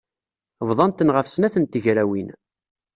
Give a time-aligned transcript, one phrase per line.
[0.67, 2.29] Bḍan-ten ɣef snat n tegrawin.